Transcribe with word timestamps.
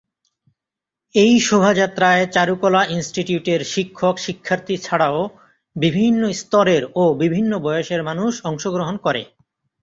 এই 1.15 1.33
শোভাযাত্রায় 1.39 2.23
চারুকলা 2.27 2.81
ইন্সটিটিউটের 2.89 3.61
শিক্ষক 3.73 4.15
শিক্ষার্থী 4.17 4.75
ছাড়াও 4.77 5.19
বিভিন্ন 5.75 6.21
স্তরের 6.33 6.83
ও 6.95 7.03
বিভিন্ন 7.23 7.51
বয়সের 7.65 8.01
মানুষ 8.03 8.33
অংশগ্রহণ 8.43 8.95
করে। 8.97 9.21